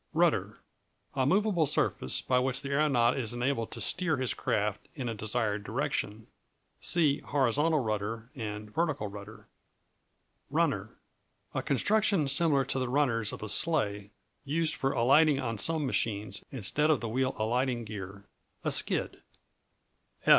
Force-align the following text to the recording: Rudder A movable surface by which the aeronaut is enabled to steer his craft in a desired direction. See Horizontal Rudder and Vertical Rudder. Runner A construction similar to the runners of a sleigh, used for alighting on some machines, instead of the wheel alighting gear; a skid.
Rudder 0.15 0.57
A 1.13 1.27
movable 1.27 1.67
surface 1.67 2.21
by 2.21 2.39
which 2.39 2.63
the 2.63 2.69
aeronaut 2.71 3.15
is 3.19 3.35
enabled 3.35 3.69
to 3.69 3.79
steer 3.79 4.17
his 4.17 4.33
craft 4.33 4.87
in 4.95 5.07
a 5.07 5.13
desired 5.13 5.63
direction. 5.63 6.25
See 6.79 7.19
Horizontal 7.19 7.77
Rudder 7.81 8.31
and 8.33 8.73
Vertical 8.73 9.05
Rudder. 9.05 9.45
Runner 10.49 10.89
A 11.53 11.61
construction 11.61 12.27
similar 12.27 12.65
to 12.65 12.79
the 12.79 12.89
runners 12.89 13.31
of 13.31 13.43
a 13.43 13.49
sleigh, 13.49 14.09
used 14.43 14.73
for 14.73 14.91
alighting 14.91 15.39
on 15.39 15.59
some 15.59 15.85
machines, 15.85 16.43
instead 16.51 16.89
of 16.89 16.99
the 16.99 17.07
wheel 17.07 17.35
alighting 17.37 17.83
gear; 17.83 18.25
a 18.63 18.71
skid. 18.71 19.21